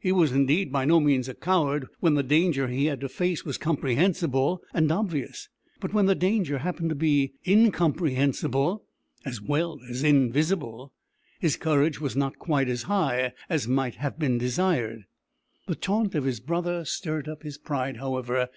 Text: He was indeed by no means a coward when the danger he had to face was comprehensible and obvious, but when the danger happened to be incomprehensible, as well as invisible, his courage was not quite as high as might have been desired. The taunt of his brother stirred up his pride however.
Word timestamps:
He 0.00 0.12
was 0.12 0.30
indeed 0.30 0.70
by 0.70 0.84
no 0.84 1.00
means 1.00 1.28
a 1.28 1.34
coward 1.34 1.88
when 1.98 2.14
the 2.14 2.22
danger 2.22 2.68
he 2.68 2.84
had 2.86 3.00
to 3.00 3.08
face 3.08 3.44
was 3.44 3.58
comprehensible 3.58 4.62
and 4.72 4.92
obvious, 4.92 5.48
but 5.80 5.92
when 5.92 6.06
the 6.06 6.14
danger 6.14 6.58
happened 6.58 6.88
to 6.90 6.94
be 6.94 7.32
incomprehensible, 7.44 8.84
as 9.24 9.40
well 9.42 9.80
as 9.90 10.04
invisible, 10.04 10.92
his 11.40 11.56
courage 11.56 12.00
was 12.00 12.14
not 12.14 12.38
quite 12.38 12.68
as 12.68 12.84
high 12.84 13.32
as 13.48 13.66
might 13.66 13.96
have 13.96 14.20
been 14.20 14.38
desired. 14.38 15.02
The 15.66 15.74
taunt 15.74 16.14
of 16.14 16.22
his 16.22 16.38
brother 16.38 16.84
stirred 16.84 17.26
up 17.26 17.42
his 17.42 17.58
pride 17.58 17.96
however. 17.96 18.50